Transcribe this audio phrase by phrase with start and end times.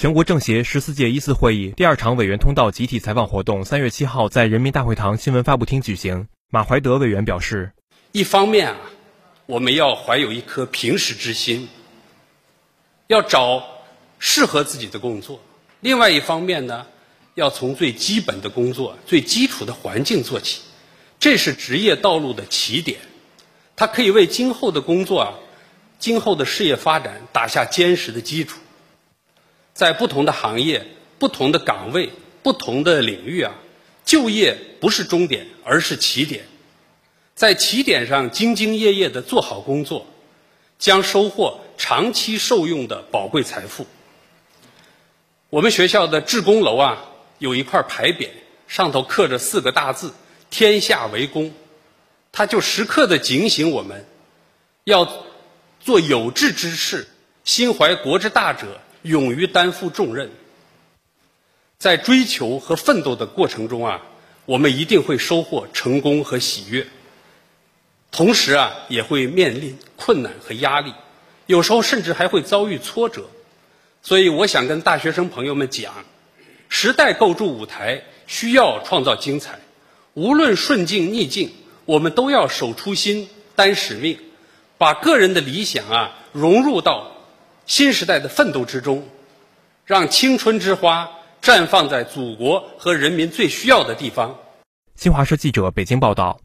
[0.00, 6.26] 全国政协十四届一次会议第二场委员通道集体采访活动，三月七号在人民大会堂新闻发布厅举行。
[6.48, 7.72] 马怀德委员表示，
[8.12, 8.76] 一方面啊，
[9.44, 11.68] 我们要怀有一颗平时之心，
[13.08, 13.62] 要找
[14.18, 15.38] 适合自己的工作；
[15.80, 16.86] 另外一方面呢，
[17.34, 20.62] 要从最基本的工作、最基础的环境做起，
[21.18, 23.00] 这是职业道路的起点，
[23.76, 25.34] 它可以为今后的工作啊。
[25.98, 28.58] 今后的事业发展打下坚实的基础，
[29.72, 30.86] 在不同的行业、
[31.18, 32.10] 不同的岗位、
[32.42, 33.54] 不同的领域啊，
[34.04, 36.44] 就业不是终点，而是起点。
[37.34, 40.06] 在起点上兢兢业业的做好工作，
[40.78, 43.86] 将收获长期受用的宝贵财富。
[45.48, 47.04] 我们学校的职工楼啊，
[47.38, 48.28] 有一块牌匾，
[48.68, 50.12] 上头刻着四个大字
[50.50, 51.52] “天下为公”，
[52.32, 54.06] 它就时刻的警醒我们，
[54.84, 55.26] 要。
[55.82, 57.08] 做有志之士，
[57.42, 60.30] 心怀国之大者，勇于担负重任。
[61.78, 64.02] 在追求和奋斗的过程中啊，
[64.44, 66.86] 我们一定会收获成功和喜悦，
[68.10, 70.92] 同时啊，也会面临困难和压力，
[71.46, 73.28] 有时候甚至还会遭遇挫折。
[74.02, 75.92] 所以，我想跟大学生朋友们讲：
[76.68, 79.58] 时代构筑舞台，需要创造精彩。
[80.14, 81.52] 无论顺境逆境，
[81.84, 84.18] 我们都要守初心，担使命。
[84.76, 87.19] 把个人的理想啊融入到
[87.70, 89.00] 新时代的奋斗之中，
[89.86, 91.08] 让青春之花
[91.40, 94.36] 绽放在祖国和人民最需要的地方。
[94.96, 96.40] 新华社记者北京报道。